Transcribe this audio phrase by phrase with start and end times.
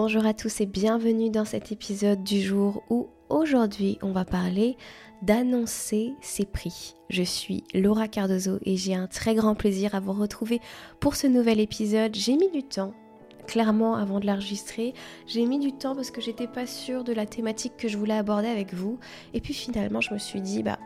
[0.00, 4.76] Bonjour à tous et bienvenue dans cet épisode du jour où aujourd'hui on va parler
[5.22, 6.94] d'annoncer ses prix.
[7.10, 10.60] Je suis Laura Cardozo et j'ai un très grand plaisir à vous retrouver
[11.00, 12.14] pour ce nouvel épisode.
[12.14, 12.94] J'ai mis du temps
[13.48, 14.94] clairement avant de l'enregistrer.
[15.26, 18.14] J'ai mis du temps parce que j'étais pas sûre de la thématique que je voulais
[18.14, 19.00] aborder avec vous.
[19.34, 20.78] Et puis finalement, je me suis dit, bah,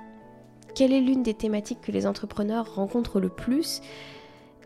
[0.75, 3.83] quelle est l'une des thématiques que les entrepreneurs rencontrent le plus?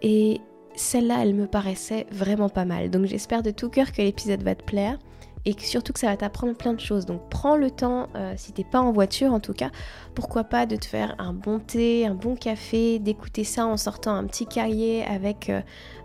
[0.02, 0.40] Et
[0.76, 2.90] celle-là, elle me paraissait vraiment pas mal.
[2.90, 4.98] Donc j'espère de tout cœur que l'épisode va te plaire
[5.46, 7.06] et surtout que ça va t'apprendre plein de choses.
[7.06, 9.70] Donc prends le temps, euh, si t'es pas en voiture en tout cas,
[10.14, 14.14] pourquoi pas de te faire un bon thé, un bon café, d'écouter ça en sortant
[14.14, 15.62] un petit cahier avec euh,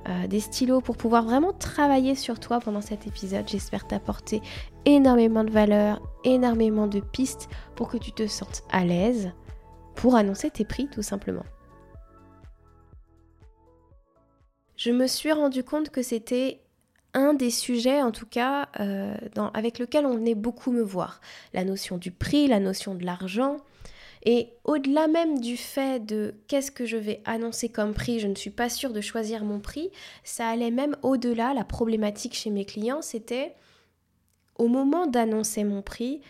[0.08, 3.48] euh, des stylos pour pouvoir vraiment travailler sur toi pendant cet épisode.
[3.48, 4.41] J'espère t'apporter
[4.85, 9.32] énormément de valeur, énormément de pistes pour que tu te sentes à l'aise
[9.96, 11.44] pour annoncer tes prix tout simplement.
[14.84, 16.59] Je me suis rendu compte que c'était
[17.13, 19.15] un des sujets, en tout cas, euh,
[19.54, 21.21] avec lequel on venait beaucoup me voir.
[21.54, 23.57] La notion du prix, la notion de l'argent.
[24.23, 28.34] Et au-delà même du fait de qu'est-ce que je vais annoncer comme prix, je ne
[28.34, 29.91] suis pas sûre de choisir mon prix,
[30.23, 31.54] ça allait même au-delà.
[31.54, 33.54] La problématique chez mes clients, c'était
[34.57, 36.21] au moment d'annoncer mon prix,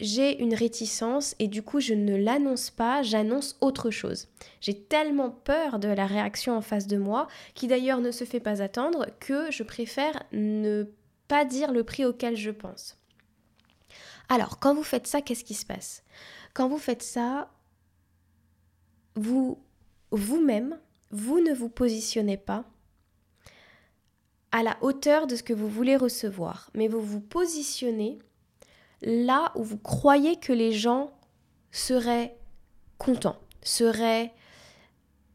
[0.00, 4.28] j'ai une réticence et du coup je ne l'annonce pas, j'annonce autre chose.
[4.60, 8.40] J'ai tellement peur de la réaction en face de moi, qui d'ailleurs ne se fait
[8.40, 10.84] pas attendre, que je préfère ne
[11.28, 12.96] pas dire le prix auquel je pense.
[14.28, 16.02] Alors, quand vous faites ça, qu'est-ce qui se passe?
[16.54, 17.50] Quand vous faites ça,
[19.16, 19.58] vous,
[20.10, 20.78] vous-même,
[21.10, 22.64] vous ne vous positionnez pas
[24.52, 28.18] à la hauteur de ce que vous voulez recevoir, mais vous vous positionnez
[29.02, 31.10] là où vous croyez que les gens
[31.70, 32.36] seraient
[32.98, 34.32] contents, seraient,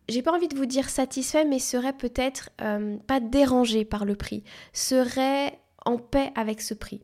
[0.09, 4.15] j'ai pas envie de vous dire satisfaits, mais seraient peut-être euh, pas dérangés par le
[4.15, 4.43] prix,
[4.73, 7.01] seraient en paix avec ce prix.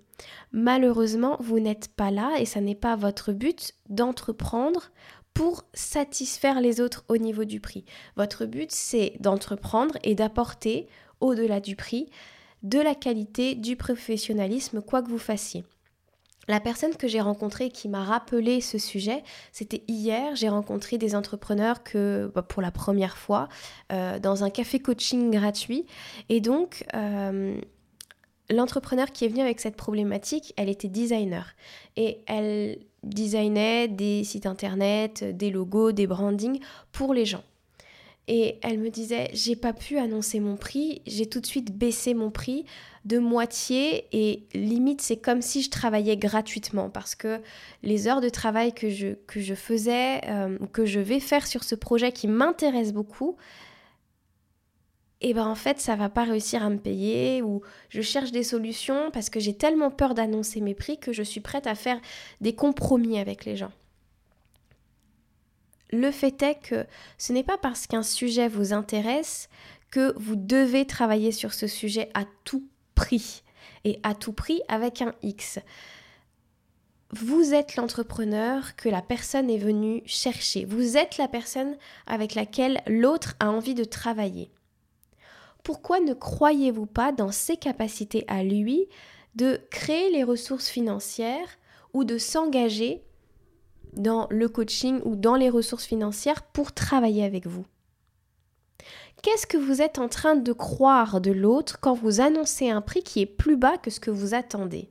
[0.51, 4.91] Malheureusement, vous n'êtes pas là et ça n'est pas votre but d'entreprendre
[5.33, 7.85] pour satisfaire les autres au niveau du prix.
[8.17, 10.87] Votre but, c'est d'entreprendre et d'apporter,
[11.21, 12.09] au-delà du prix,
[12.63, 15.63] de la qualité, du professionnalisme, quoi que vous fassiez.
[16.47, 20.35] La personne que j'ai rencontrée qui m'a rappelé ce sujet, c'était hier.
[20.35, 23.47] J'ai rencontré des entrepreneurs que bah, pour la première fois
[23.91, 25.85] euh, dans un café coaching gratuit.
[26.29, 27.59] Et donc, euh,
[28.49, 31.53] l'entrepreneur qui est venu avec cette problématique, elle était designer.
[31.95, 36.59] Et elle designait des sites internet, des logos, des brandings
[36.91, 37.43] pour les gens.
[38.27, 42.13] Et elle me disait, j'ai pas pu annoncer mon prix, j'ai tout de suite baissé
[42.13, 42.65] mon prix
[43.03, 47.41] de moitié et limite c'est comme si je travaillais gratuitement parce que
[47.81, 51.63] les heures de travail que je, que je faisais, euh, que je vais faire sur
[51.63, 53.37] ce projet qui m'intéresse beaucoup,
[55.23, 58.31] et eh ben en fait ça va pas réussir à me payer ou je cherche
[58.31, 61.75] des solutions parce que j'ai tellement peur d'annoncer mes prix que je suis prête à
[61.75, 61.99] faire
[62.39, 63.71] des compromis avec les gens.
[65.91, 66.85] Le fait est que
[67.17, 69.49] ce n'est pas parce qu'un sujet vous intéresse
[69.91, 72.65] que vous devez travailler sur ce sujet à tout
[72.95, 73.43] prix.
[73.83, 75.59] Et à tout prix avec un X.
[77.13, 80.65] Vous êtes l'entrepreneur que la personne est venue chercher.
[80.65, 81.75] Vous êtes la personne
[82.07, 84.49] avec laquelle l'autre a envie de travailler.
[85.63, 88.87] Pourquoi ne croyez-vous pas dans ses capacités à lui
[89.35, 91.57] de créer les ressources financières
[91.93, 93.03] ou de s'engager
[93.93, 97.65] dans le coaching ou dans les ressources financières pour travailler avec vous.
[99.21, 103.03] Qu'est-ce que vous êtes en train de croire de l'autre quand vous annoncez un prix
[103.03, 104.89] qui est plus bas que ce que vous attendez?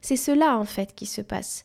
[0.00, 1.64] C'est cela en fait qui se passe.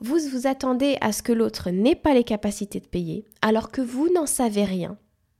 [0.00, 3.80] Vous vous attendez à ce que l'autre n'ait pas les capacités de payer, alors que
[3.80, 4.96] vous n'en savez rien.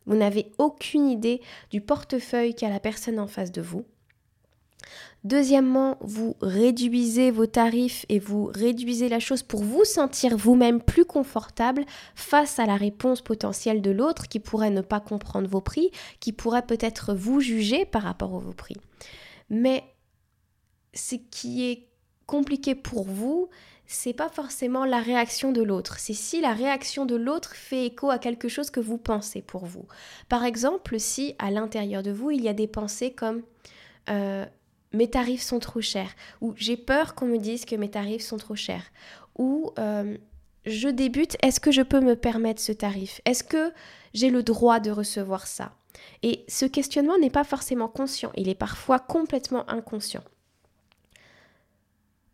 [0.07, 3.85] Vous n'avez aucune idée du portefeuille qu'a la personne en face de vous.
[5.25, 11.07] Deuxièmement, vous réduisez vos tarifs et vous réduisez la chose pour vous sentir vous-même plus
[11.07, 11.85] confortable
[12.15, 15.91] face à la réponse potentielle de l'autre qui pourrait ne pas comprendre vos prix,
[16.21, 18.77] qui pourrait peut-être vous juger par rapport à vos prix.
[19.49, 19.83] Mais
[20.93, 21.89] ce qui est
[22.27, 23.49] compliqué pour vous,
[23.87, 28.11] c'est pas forcément la réaction de l'autre, c'est si la réaction de l'autre fait écho
[28.11, 29.87] à quelque chose que vous pensez pour vous.
[30.29, 33.43] Par exemple, si à l'intérieur de vous, il y a des pensées comme
[34.09, 34.47] euh,
[34.95, 38.37] mes tarifs sont trop chers, ou j'ai peur qu'on me dise que mes tarifs sont
[38.37, 38.85] trop chers,
[39.37, 40.17] ou euh,
[40.65, 43.21] je débute, est-ce que je peux me permettre ce tarif?
[43.25, 43.73] Est-ce que
[44.15, 45.73] j'ai le droit de recevoir ça?
[46.23, 50.25] Et ce questionnement n'est pas forcément conscient, il est parfois complètement inconscient.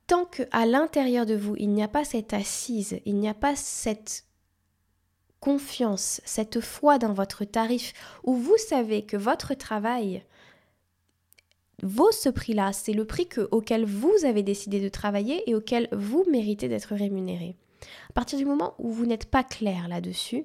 [0.07, 3.55] Tant qu'à l'intérieur de vous, il n'y a pas cette assise, il n'y a pas
[3.55, 4.25] cette
[5.39, 7.93] confiance, cette foi dans votre tarif,
[8.25, 10.23] où vous savez que votre travail
[11.83, 16.25] vaut ce prix-là, c'est le prix auquel vous avez décidé de travailler et auquel vous
[16.31, 17.57] méritez d'être rémunéré.
[18.11, 20.45] À partir du moment où vous n'êtes pas clair là-dessus,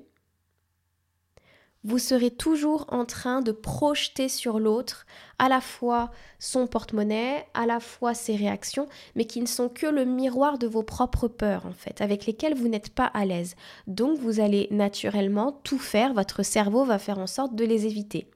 [1.86, 5.06] vous serez toujours en train de projeter sur l'autre
[5.38, 6.10] à la fois
[6.40, 10.66] son porte-monnaie, à la fois ses réactions, mais qui ne sont que le miroir de
[10.66, 13.56] vos propres peurs en fait, avec lesquelles vous n'êtes pas à l'aise.
[13.86, 18.32] Donc vous allez naturellement tout faire, votre cerveau va faire en sorte de les éviter.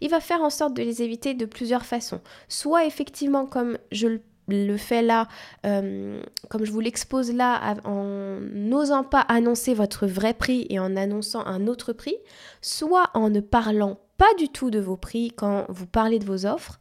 [0.00, 2.20] Il va faire en sorte de les éviter de plusieurs façons.
[2.48, 4.18] Soit effectivement comme je
[4.48, 5.28] le fait là,
[5.64, 10.96] euh, comme je vous l'expose là, en n'osant pas annoncer votre vrai prix et en
[10.96, 12.16] annonçant un autre prix,
[12.60, 16.46] soit en ne parlant pas du tout de vos prix quand vous parlez de vos
[16.46, 16.80] offres,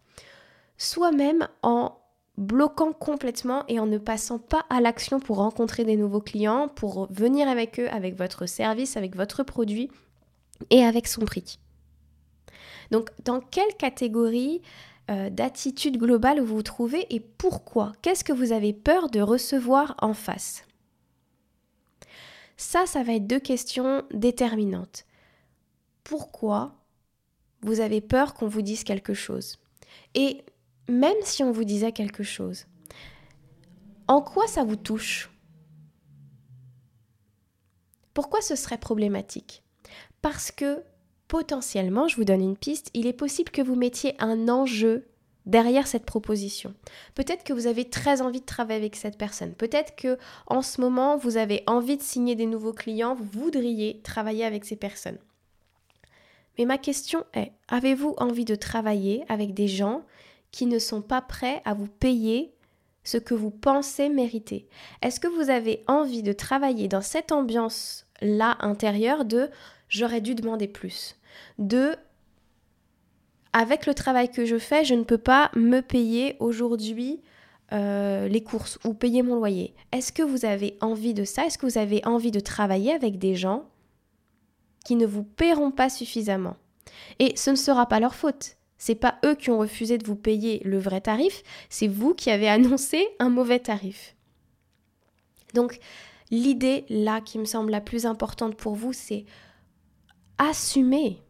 [0.77, 1.95] soit même en
[2.37, 7.07] bloquant complètement et en ne passant pas à l'action pour rencontrer des nouveaux clients, pour
[7.11, 9.91] venir avec eux, avec votre service, avec votre produit
[10.69, 11.59] et avec son prix.
[12.91, 14.61] Donc dans quelle catégorie
[15.09, 17.93] euh, d'attitude globale vous vous trouvez et pourquoi?
[18.01, 20.63] Qu'est-ce que vous avez peur de recevoir en face?
[22.57, 25.05] Ça, ça va être deux questions déterminantes.
[26.03, 26.75] Pourquoi
[27.61, 29.59] vous avez peur qu'on vous dise quelque chose?
[30.13, 30.43] Et
[30.87, 32.65] même si on vous disait quelque chose,
[34.07, 35.29] en quoi ça vous touche?
[38.13, 39.63] Pourquoi ce serait problématique?
[40.21, 40.83] Parce que
[41.29, 45.05] potentiellement, je vous donne une piste, il est possible que vous mettiez un enjeu
[45.45, 46.73] derrière cette proposition.
[47.15, 49.53] Peut-être que vous avez très envie de travailler avec cette personne.
[49.53, 50.17] Peut-être que
[50.47, 54.65] en ce moment, vous avez envie de signer des nouveaux clients, vous voudriez travailler avec
[54.65, 55.19] ces personnes.
[56.57, 60.03] Mais ma question est, avez-vous envie de travailler avec des gens
[60.51, 62.53] qui ne sont pas prêts à vous payer
[63.03, 64.67] ce que vous pensez mériter?
[65.03, 69.49] Est-ce que vous avez envie de travailler dans cette ambiance-là intérieure de
[69.89, 71.18] j'aurais dû demander plus
[71.57, 71.95] de
[73.53, 77.21] avec le travail que je fais, je ne peux pas me payer aujourd'hui
[77.71, 79.73] euh, les courses ou payer mon loyer.
[79.91, 81.45] Est-ce que vous avez envie de ça?
[81.45, 83.65] Est-ce que vous avez envie de travailler avec des gens
[84.85, 86.57] qui ne vous paieront pas suffisamment?
[87.19, 88.57] Et ce ne sera pas leur faute.
[88.77, 92.31] C'est pas eux qui ont refusé de vous payer le vrai tarif, c'est vous qui
[92.31, 94.15] avez annoncé un mauvais tarif.
[95.53, 95.79] Donc
[96.31, 99.25] l'idée là qui me semble la plus importante pour vous, c'est
[100.39, 101.21] assumer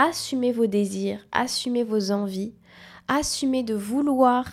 [0.00, 2.54] assumez vos désirs, assumez vos envies,
[3.08, 4.50] assumez de vouloir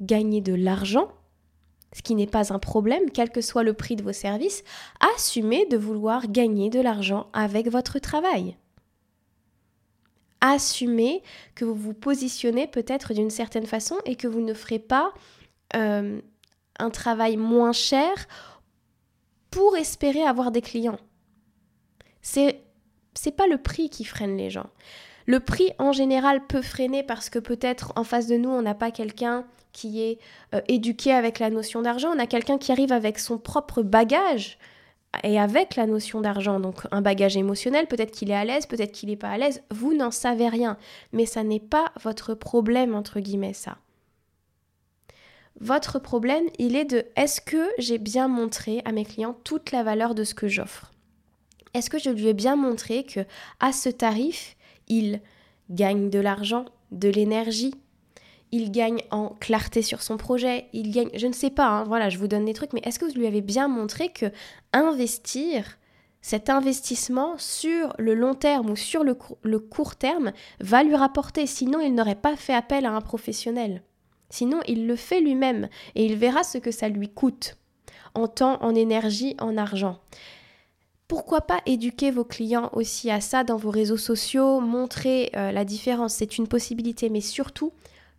[0.00, 1.08] gagner de l'argent,
[1.92, 4.64] ce qui n'est pas un problème, quel que soit le prix de vos services,
[5.14, 8.56] assumez de vouloir gagner de l'argent avec votre travail.
[10.40, 11.22] Assumez
[11.54, 15.12] que vous vous positionnez peut-être d'une certaine façon et que vous ne ferez pas
[15.76, 16.20] euh,
[16.78, 18.12] un travail moins cher
[19.50, 20.98] pour espérer avoir des clients.
[23.18, 24.68] C'est pas le prix qui freine les gens.
[25.26, 28.74] Le prix en général peut freiner parce que peut-être en face de nous, on n'a
[28.74, 30.18] pas quelqu'un qui est
[30.54, 34.58] euh, éduqué avec la notion d'argent, on a quelqu'un qui arrive avec son propre bagage
[35.22, 38.92] et avec la notion d'argent, donc un bagage émotionnel, peut-être qu'il est à l'aise, peut-être
[38.92, 40.76] qu'il n'est pas à l'aise, vous n'en savez rien,
[41.12, 43.78] mais ça n'est pas votre problème, entre guillemets, ça.
[45.60, 49.82] Votre problème, il est de est-ce que j'ai bien montré à mes clients toute la
[49.82, 50.92] valeur de ce que j'offre?
[51.74, 53.20] Est-ce que je lui ai bien montré que
[53.60, 54.56] à ce tarif,
[54.88, 55.20] il
[55.70, 57.74] gagne de l'argent, de l'énergie,
[58.50, 62.08] il gagne en clarté sur son projet, il gagne, je ne sais pas, hein, voilà,
[62.08, 64.26] je vous donne des trucs, mais est-ce que vous lui avez bien montré que
[64.72, 65.78] investir,
[66.22, 71.46] cet investissement sur le long terme ou sur le, le court terme va lui rapporter,
[71.46, 73.82] sinon il n'aurait pas fait appel à un professionnel.
[74.30, 77.56] Sinon, il le fait lui-même et il verra ce que ça lui coûte
[78.14, 79.98] en temps, en énergie, en argent.
[81.08, 85.64] Pourquoi pas éduquer vos clients aussi à ça dans vos réseaux sociaux, montrer euh, la
[85.64, 87.72] différence, c'est une possibilité, mais surtout,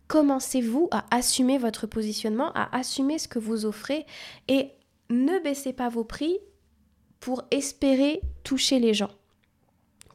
[0.08, 4.06] commencez-vous à assumer votre positionnement, à assumer ce que vous offrez
[4.48, 4.70] et
[5.08, 6.38] ne baissez pas vos prix
[7.20, 9.10] pour espérer toucher les gens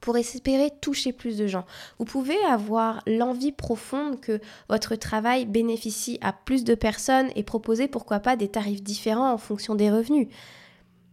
[0.05, 1.65] pour espérer toucher plus de gens.
[1.97, 4.39] Vous pouvez avoir l'envie profonde que
[4.69, 9.39] votre travail bénéficie à plus de personnes et proposer pourquoi pas des tarifs différents en
[9.39, 10.27] fonction des revenus.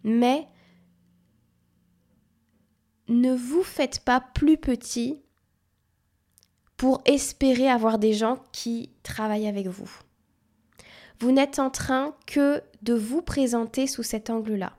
[0.04, 0.46] Mais
[3.20, 5.20] ne vous faites pas plus petit
[6.76, 9.90] pour espérer avoir des gens qui travaillent avec vous.
[11.20, 14.72] Vous n'êtes en train que de vous présenter sous cet angle-là.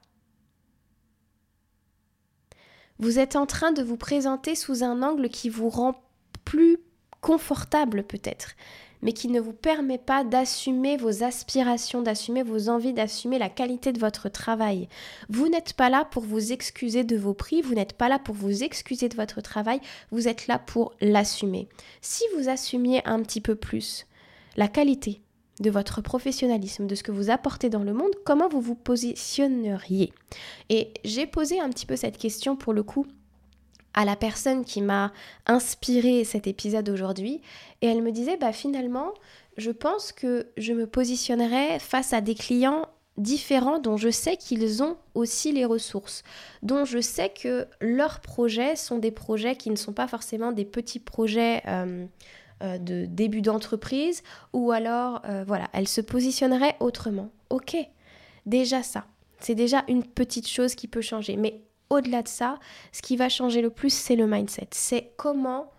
[2.99, 6.03] Vous êtes en train de vous présenter sous un angle qui vous rend
[6.43, 6.77] plus
[7.21, 8.55] confortable peut-être.
[9.03, 13.91] Mais qui ne vous permet pas d'assumer vos aspirations, d'assumer vos envies, d'assumer la qualité
[13.91, 14.87] de votre travail.
[15.29, 18.33] Vous n'êtes pas là pour vous excuser de vos prix, vous n'êtes pas là pour
[18.33, 19.81] vous excuser de votre travail,
[20.11, 21.67] vous êtes là pour l'assumer.
[22.01, 24.07] Si vous assumiez un petit peu plus
[24.55, 25.21] la qualité
[25.59, 30.13] de votre professionnalisme, de ce que vous apportez dans le monde, comment vous vous positionneriez?
[30.69, 33.05] Et j'ai posé un petit peu cette question pour le coup
[33.93, 35.11] à la personne qui m'a
[35.45, 37.41] inspiré cet épisode aujourd'hui
[37.81, 39.13] et elle me disait bah finalement
[39.57, 44.81] je pense que je me positionnerais face à des clients différents dont je sais qu'ils
[44.81, 46.23] ont aussi les ressources,
[46.63, 50.65] dont je sais que leurs projets sont des projets qui ne sont pas forcément des
[50.65, 52.05] petits projets euh,
[52.63, 57.29] euh, de début d'entreprise, ou alors, euh, voilà, elle se positionnerait autrement.
[57.49, 57.75] Ok,
[58.45, 59.05] déjà ça,
[59.39, 61.35] c'est déjà une petite chose qui peut changer.
[61.37, 61.61] Mais
[61.93, 62.59] au-delà de ça,
[62.91, 64.67] ce qui va changer le plus, c'est le mindset.
[64.71, 65.71] C'est comment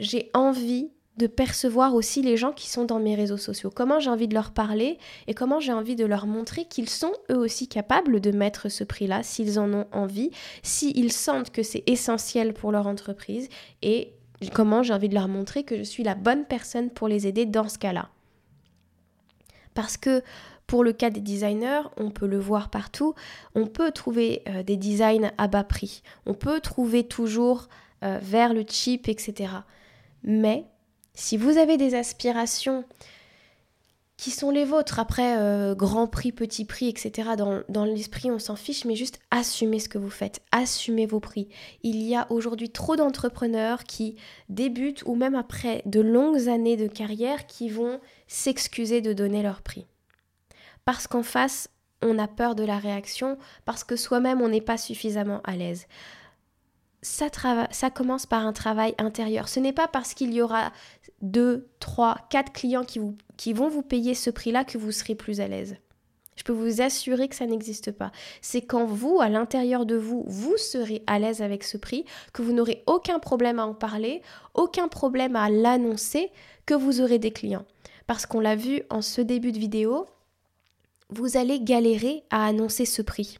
[0.00, 4.08] j'ai envie de percevoir aussi les gens qui sont dans mes réseaux sociaux, comment j'ai
[4.08, 7.68] envie de leur parler et comment j'ai envie de leur montrer qu'ils sont eux aussi
[7.68, 10.30] capables de mettre ce prix-là s'ils en ont envie,
[10.62, 13.48] s'ils sentent que c'est essentiel pour leur entreprise
[13.82, 14.14] et
[14.54, 17.44] comment j'ai envie de leur montrer que je suis la bonne personne pour les aider
[17.44, 18.08] dans ce cas-là.
[19.74, 20.22] Parce que
[20.66, 23.14] pour le cas des designers, on peut le voir partout,
[23.54, 27.68] on peut trouver euh, des designs à bas prix, on peut trouver toujours
[28.04, 29.52] euh, vers le cheap, etc.
[30.24, 30.64] Mais
[31.14, 32.84] si vous avez des aspirations
[34.22, 38.38] qui sont les vôtres, après euh, grand prix, petit prix, etc., dans, dans l'esprit on
[38.38, 41.48] s'en fiche, mais juste assumez ce que vous faites, assumez vos prix.
[41.82, 44.14] Il y a aujourd'hui trop d'entrepreneurs qui
[44.48, 47.98] débutent ou même après de longues années de carrière qui vont
[48.28, 49.86] s'excuser de donner leur prix.
[50.84, 51.68] Parce qu'en face,
[52.00, 55.88] on a peur de la réaction, parce que soi-même on n'est pas suffisamment à l'aise
[57.02, 59.48] ça, commence par un travail intérieur.
[59.48, 60.72] Ce n'est pas parce qu'il y aura
[61.20, 63.00] deux, trois, quatre clients qui,
[63.36, 65.76] qui vont vous payer ce prix-là que vous serez plus à l'aise.
[66.36, 68.10] Je peux vous assurer que ça n'existe pas.
[68.40, 72.40] C'est quand vous, à l'intérieur de vous, vous serez à l'aise avec ce prix, que
[72.40, 74.22] vous n'aurez aucun problème à en parler,
[74.54, 76.30] aucun problème à l'annoncer,
[76.64, 77.66] que vous aurez des clients.
[78.06, 80.06] Parce qu'on l'a vu en ce début de vidéo,
[81.10, 83.38] vous allez galérer à annoncer ce prix.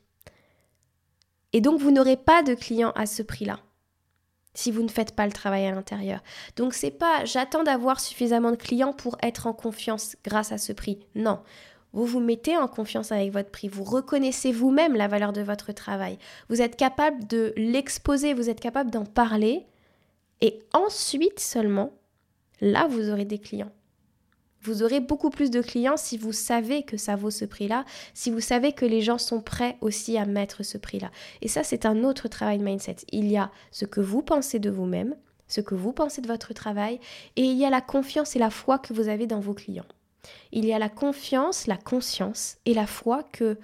[1.53, 3.59] Et donc, vous n'aurez pas de clients à ce prix-là
[4.55, 6.21] si vous ne faites pas le travail à l'intérieur.
[6.57, 10.73] Donc c'est pas j'attends d'avoir suffisamment de clients pour être en confiance grâce à ce
[10.73, 11.01] prix.
[11.15, 11.41] Non.
[11.95, 15.73] Vous vous mettez en confiance avec votre prix, vous reconnaissez vous-même la valeur de votre
[15.73, 16.19] travail.
[16.49, 19.67] Vous êtes capable de l'exposer, vous êtes capable d'en parler
[20.41, 21.93] et ensuite seulement
[22.61, 23.73] là vous aurez des clients.
[24.63, 28.31] Vous aurez beaucoup plus de clients si vous savez que ça vaut ce prix-là, si
[28.31, 31.11] vous savez que les gens sont prêts aussi à mettre ce prix-là.
[31.41, 32.97] Et ça, c'est un autre travail de mindset.
[33.11, 35.17] Il y a ce que vous pensez de vous-même,
[35.49, 37.01] ce que vous pensez de votre travail,
[37.35, 39.87] et il y a la confiance et la foi que vous avez dans vos clients.
[40.53, 43.59] Il y a la confiance, la conscience et la foi que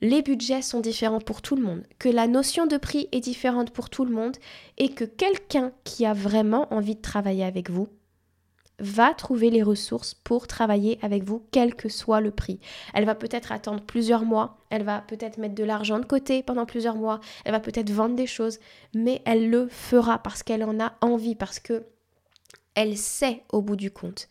[0.00, 3.70] les budgets sont différents pour tout le monde, que la notion de prix est différente
[3.70, 4.36] pour tout le monde,
[4.76, 7.86] et que quelqu'un qui a vraiment envie de travailler avec vous,
[8.78, 12.58] va trouver les ressources pour travailler avec vous, quel que soit le prix.
[12.94, 16.66] Elle va peut-être attendre plusieurs mois, elle va peut-être mettre de l'argent de côté pendant
[16.66, 18.58] plusieurs mois, elle va peut-être vendre des choses,
[18.94, 21.84] mais elle le fera parce qu'elle en a envie, parce que
[22.74, 24.28] elle sait au bout du compte.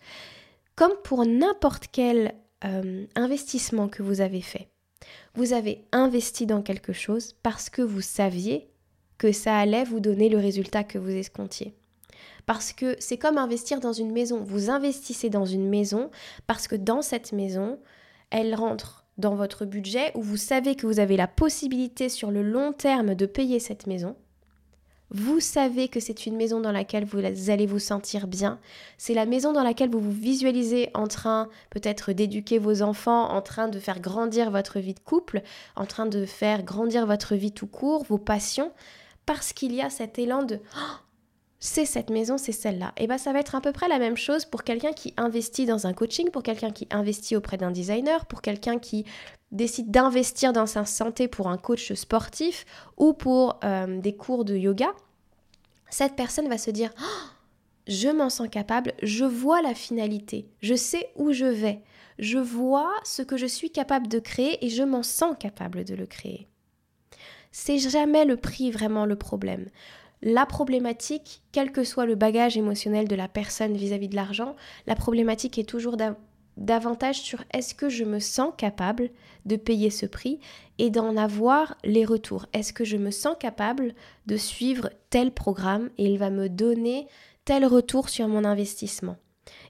[0.75, 2.33] Comme pour n'importe quel
[2.63, 4.69] euh, investissement que vous avez fait,
[5.36, 8.69] vous avez investi dans quelque chose parce que vous saviez
[9.17, 11.75] que ça allait vous donner le résultat que vous escomptiez.
[12.45, 14.43] Parce que c'est comme investir dans une maison.
[14.43, 16.10] Vous investissez dans une maison
[16.48, 17.79] parce que dans cette maison,
[18.29, 22.41] elle rentre dans votre budget où vous savez que vous avez la possibilité sur le
[22.41, 24.15] long terme de payer cette maison.
[25.13, 28.60] Vous savez que c'est une maison dans laquelle vous allez vous sentir bien.
[28.98, 33.41] C'est la maison dans laquelle vous vous visualisez en train peut-être d'éduquer vos enfants, en
[33.41, 35.41] train de faire grandir votre vie de couple,
[35.75, 38.71] en train de faire grandir votre vie tout court, vos passions,
[39.25, 40.95] parce qu'il y a cet élan de oh,
[41.63, 42.91] c'est cette maison, c'est celle-là.
[42.98, 45.68] Et bien ça va être à peu près la même chose pour quelqu'un qui investit
[45.68, 49.06] dans un coaching, pour quelqu'un qui investit auprès d'un designer, pour quelqu'un qui
[49.51, 52.65] décide d'investir dans sa santé pour un coach sportif
[52.98, 54.91] ou pour euh, des cours de yoga.
[55.91, 57.27] Cette personne va se dire oh,
[57.88, 61.84] je m'en sens capable, je vois la finalité, je sais où je vais,
[62.18, 65.94] je vois ce que je suis capable de créer et je m'en sens capable de
[65.94, 66.48] le créer.
[67.51, 69.68] C'est jamais le prix vraiment le problème
[70.22, 74.56] la problématique, quel que soit le bagage émotionnel de la personne vis-à-vis de l'argent,
[74.88, 75.98] la problématique est toujours
[76.58, 79.10] davantage sur est-ce que je me sens capable
[79.46, 80.40] de payer ce prix
[80.78, 82.46] et d'en avoir les retours.
[82.54, 83.96] Est-ce que je me sens capable
[84.28, 87.08] de suivre tel programme et il va me donner
[87.46, 89.18] tel retour sur mon investissement?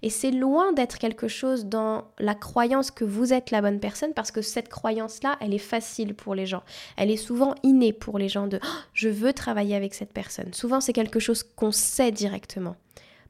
[0.01, 4.13] Et c'est loin d'être quelque chose dans la croyance que vous êtes la bonne personne
[4.13, 6.63] parce que cette croyance-là, elle est facile pour les gens.
[6.97, 10.53] Elle est souvent innée pour les gens de oh, je veux travailler avec cette personne.
[10.53, 12.75] Souvent, c'est quelque chose qu'on sait directement.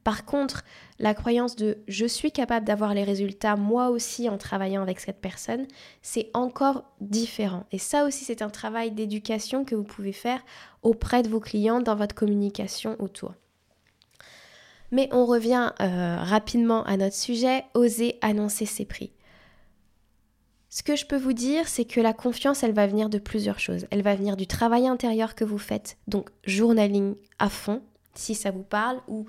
[0.04, 0.64] Par contre,
[0.98, 5.22] la croyance de je suis capable d'avoir les résultats moi aussi en travaillant avec cette
[5.22, 5.68] personne,
[6.02, 7.66] c'est encore différent.
[7.72, 10.44] Et ça aussi, c'est un travail d'éducation que vous pouvez faire
[10.82, 13.34] auprès de vos clients dans votre communication autour.
[14.92, 19.12] Mais on revient euh, rapidement à notre sujet, oser annoncer ses prix.
[20.70, 23.60] Ce que je peux vous dire, c'est que la confiance, elle va venir de plusieurs
[23.60, 23.88] choses.
[23.92, 27.82] Elle va venir du travail intérieur que vous faites, donc journaling à fond,
[28.14, 29.26] si ça vous parle, ou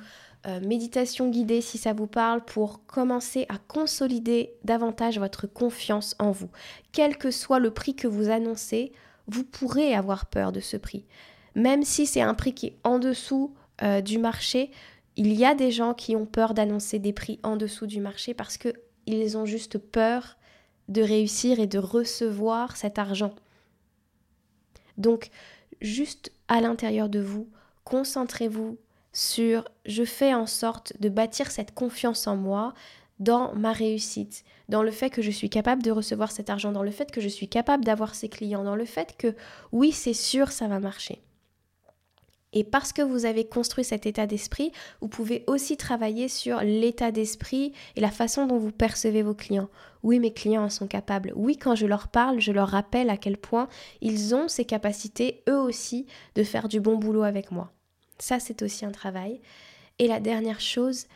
[0.47, 6.31] euh, méditation guidée, si ça vous parle, pour commencer à consolider davantage votre confiance en
[6.31, 6.50] vous.
[6.92, 8.92] Quel que soit le prix que vous annoncez,
[9.26, 11.07] vous pourrez avoir peur de ce prix.
[11.54, 14.71] Même si c'est un prix qui est en dessous euh, du marché,
[15.16, 18.35] il y a des gens qui ont peur d'annoncer des prix en dessous du marché
[18.35, 20.37] parce qu'ils ont juste peur
[20.88, 23.35] de réussir et de recevoir cet argent.
[24.99, 25.31] Donc,
[25.81, 27.49] juste à l'intérieur de vous,
[27.85, 28.78] concentrez-vous
[29.12, 32.73] sur je fais en sorte de bâtir cette confiance en moi
[33.19, 36.83] dans ma réussite, dans le fait que je suis capable de recevoir cet argent, dans
[36.83, 39.35] le fait que je suis capable d'avoir ces clients, dans le fait que
[39.71, 41.23] oui, c'est sûr, ça va marcher.
[42.52, 47.11] Et parce que vous avez construit cet état d'esprit, vous pouvez aussi travailler sur l'état
[47.11, 49.71] d'esprit et la façon dont vous percevez vos clients.
[50.02, 51.32] Oui, mes clients en sont capables.
[51.35, 53.68] Oui, quand je leur parle, je leur rappelle à quel point
[54.00, 57.73] ils ont ces capacités, eux aussi, de faire du bon boulot avec moi.
[58.18, 59.40] Ça, c'est aussi un travail.
[59.99, 61.06] Et la dernière chose,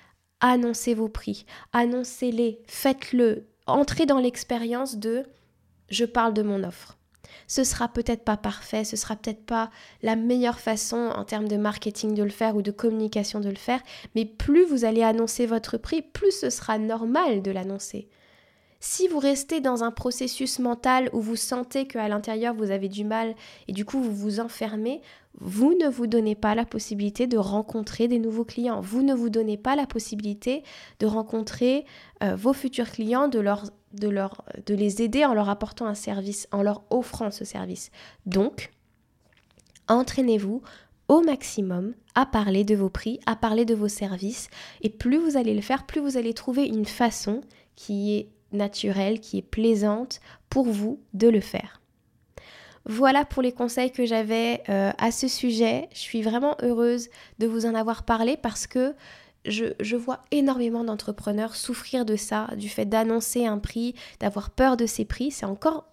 [0.40, 1.44] annoncez vos prix.
[1.72, 3.48] Annoncez-les, faites-le.
[3.66, 5.24] Entrez dans l'expérience de
[5.88, 6.95] je parle de mon offre.
[7.46, 9.70] Ce sera peut-être pas parfait, ce sera peut-être pas
[10.02, 13.56] la meilleure façon en termes de marketing de le faire ou de communication de le
[13.56, 13.80] faire,
[14.14, 18.08] mais plus vous allez annoncer votre prix, plus ce sera normal de l'annoncer.
[18.78, 23.04] Si vous restez dans un processus mental où vous sentez qu'à l'intérieur vous avez du
[23.04, 23.34] mal
[23.68, 25.00] et du coup vous vous enfermez,
[25.38, 28.80] vous ne vous donnez pas la possibilité de rencontrer des nouveaux clients.
[28.80, 30.62] Vous ne vous donnez pas la possibilité
[30.98, 31.84] de rencontrer
[32.22, 33.64] euh, vos futurs clients, de, leur,
[33.98, 37.90] de, les aider en leur apportant un service, en leur offrant ce service.
[38.24, 38.72] Donc,
[39.88, 40.62] entraînez-vous
[41.08, 44.48] au maximum à parler de vos prix, à parler de vos services.
[44.82, 47.42] Et plus vous allez le faire, plus vous allez trouver une façon
[47.76, 51.80] qui est naturelle, qui est plaisante pour vous de le faire.
[52.88, 55.88] Voilà pour les conseils que j'avais euh, à ce sujet.
[55.92, 57.08] Je suis vraiment heureuse
[57.40, 58.94] de vous en avoir parlé parce que
[59.46, 64.86] je, vois énormément d'entrepreneurs souffrir de ça, du fait d'annoncer un prix, d'avoir peur de
[64.86, 65.30] ces prix.
[65.30, 65.86] C'est encore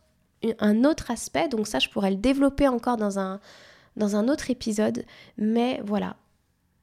[0.59, 5.05] un autre aspect, donc ça je pourrais le développer encore dans un, autre épisode.
[5.37, 6.15] Mais voilà,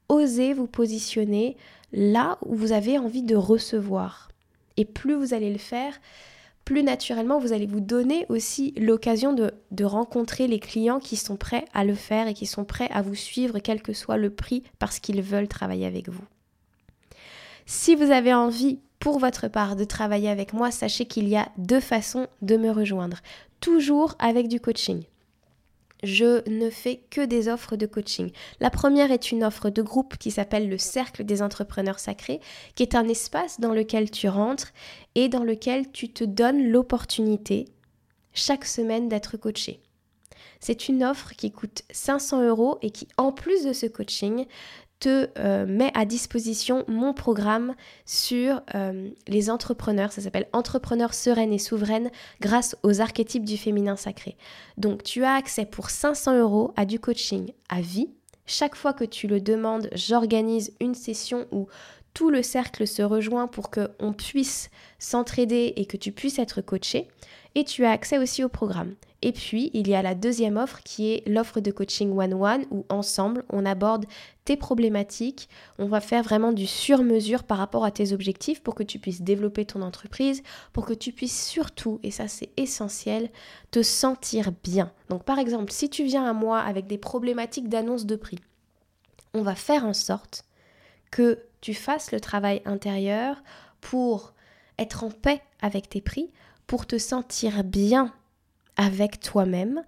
[0.09, 1.57] osez vous positionner
[1.93, 4.29] là où vous avez envie de recevoir.
[4.77, 5.93] Et plus vous allez le faire,
[6.65, 11.65] plus naturellement, vous allez vous donner aussi l'occasion de, rencontrer les clients qui sont prêts
[11.73, 14.63] à le faire et qui sont prêts à vous suivre, quel que soit le prix,
[14.79, 16.23] parce qu'ils veulent travailler avec vous.
[17.65, 21.49] Si vous avez envie, pour votre part, de travailler avec moi, sachez qu'il y a
[21.57, 23.17] deux façons de me rejoindre.
[23.59, 25.03] Toujours avec du coaching
[26.03, 28.31] je ne fais que des offres de coaching.
[28.59, 32.39] La première est une offre de groupe qui s'appelle le Cercle des entrepreneurs sacrés,
[32.75, 34.71] qui est un espace dans lequel tu rentres
[35.15, 37.65] et dans lequel tu te donnes l'opportunité
[38.33, 39.81] chaque semaine d'être coaché.
[40.59, 44.45] C'est une offre qui coûte 500 euros et qui, en plus de ce coaching,
[45.01, 47.73] te euh, met à disposition mon programme
[48.05, 50.11] sur euh, les entrepreneurs.
[50.13, 54.37] Ça s'appelle Entrepreneurs sereines et souveraines grâce aux archétypes du féminin sacré.
[54.77, 58.09] Donc tu as accès pour 500 euros à du coaching à vie.
[58.45, 61.67] Chaque fois que tu le demandes, j'organise une session où
[62.13, 67.07] tout le cercle se rejoint pour qu'on puisse s'entraider et que tu puisses être coaché.
[67.55, 68.95] Et tu as accès aussi au programme.
[69.23, 72.85] Et puis, il y a la deuxième offre qui est l'offre de coaching one-one où
[72.89, 74.05] ensemble, on aborde
[74.45, 75.47] tes problématiques.
[75.77, 79.21] On va faire vraiment du sur-mesure par rapport à tes objectifs pour que tu puisses
[79.21, 80.41] développer ton entreprise,
[80.73, 83.29] pour que tu puisses surtout, et ça c'est essentiel,
[83.69, 84.91] te sentir bien.
[85.09, 88.39] Donc par exemple, si tu viens à moi avec des problématiques d'annonce de prix,
[89.35, 90.45] on va faire en sorte
[91.11, 93.43] que tu fasses le travail intérieur
[93.81, 94.33] pour
[94.79, 96.31] être en paix avec tes prix,
[96.65, 98.11] pour te sentir bien
[98.81, 99.83] avec toi-même,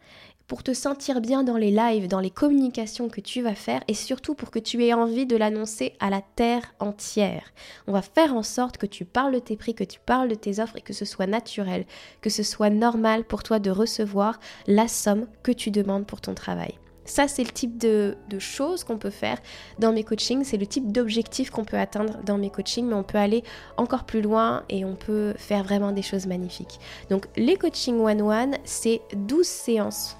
[0.47, 3.93] pour te sentir bien dans les lives, dans les communications que tu vas faire et
[3.93, 7.53] surtout pour que tu aies envie de l'annoncer à la terre entière.
[7.87, 10.35] On va faire en sorte que tu parles de tes prix, que tu parles de
[10.35, 11.85] tes offres et que ce soit naturel,
[12.21, 16.35] que ce soit normal pour toi de recevoir la somme que tu demandes pour ton
[16.35, 16.75] travail.
[17.05, 19.37] Ça, c'est le type de, choses qu'on peut faire
[19.79, 23.03] dans mes coachings, c'est le type d'objectif qu'on peut atteindre dans mes coachings, mais on
[23.03, 23.43] peut aller
[23.77, 26.79] encore plus loin et on peut faire vraiment des choses magnifiques.
[27.09, 30.17] Donc les coachings one-one, c'est 12 séances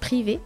[0.00, 0.40] privées,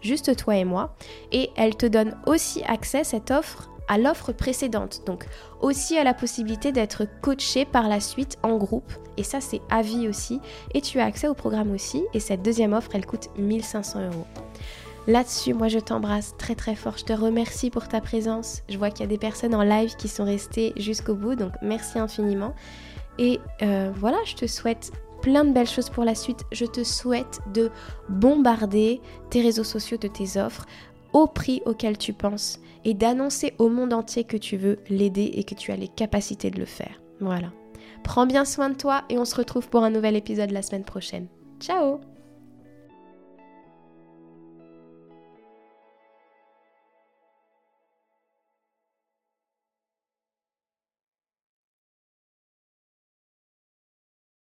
[0.00, 0.94] juste toi et moi,
[1.32, 5.02] et elle te donne aussi accès, cette offre, à l'offre précédente.
[5.06, 5.26] Donc
[5.60, 8.92] aussi à la possibilité d'être coaché par la suite en groupe.
[9.16, 10.40] Et ça, c'est à vie aussi.
[10.74, 12.02] Et tu as accès au programme aussi.
[12.14, 14.26] Et cette deuxième offre, elle coûte 1500 euros.
[15.08, 16.96] Là-dessus, moi je t'embrasse très très fort.
[16.96, 18.62] Je te remercie pour ta présence.
[18.68, 21.52] Je vois qu'il y a des personnes en live qui sont restées jusqu'au bout, donc
[21.60, 22.54] merci infiniment.
[23.18, 26.44] Et euh, voilà, je te souhaite plein de belles choses pour la suite.
[26.52, 27.70] Je te souhaite de
[28.08, 30.66] bombarder tes réseaux sociaux de tes offres
[31.12, 35.44] au prix auquel tu penses et d'annoncer au monde entier que tu veux l'aider et
[35.44, 37.00] que tu as les capacités de le faire.
[37.20, 37.52] Voilà.
[38.02, 40.84] Prends bien soin de toi et on se retrouve pour un nouvel épisode la semaine
[40.84, 41.28] prochaine.
[41.60, 42.00] Ciao